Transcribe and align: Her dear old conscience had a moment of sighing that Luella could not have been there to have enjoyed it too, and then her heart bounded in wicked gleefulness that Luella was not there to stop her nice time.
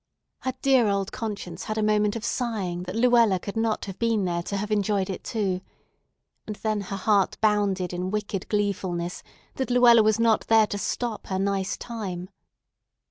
Her 0.39 0.53
dear 0.63 0.87
old 0.87 1.11
conscience 1.11 1.65
had 1.65 1.77
a 1.77 1.83
moment 1.83 2.15
of 2.15 2.25
sighing 2.25 2.81
that 2.85 2.95
Luella 2.95 3.37
could 3.37 3.55
not 3.55 3.85
have 3.85 3.99
been 3.99 4.25
there 4.25 4.41
to 4.41 4.57
have 4.57 4.71
enjoyed 4.71 5.11
it 5.11 5.23
too, 5.23 5.61
and 6.47 6.55
then 6.55 6.81
her 6.81 6.95
heart 6.95 7.37
bounded 7.39 7.93
in 7.93 8.09
wicked 8.09 8.49
gleefulness 8.49 9.21
that 9.57 9.69
Luella 9.69 10.01
was 10.01 10.19
not 10.19 10.47
there 10.47 10.65
to 10.65 10.77
stop 10.79 11.27
her 11.27 11.37
nice 11.37 11.77
time. 11.77 12.29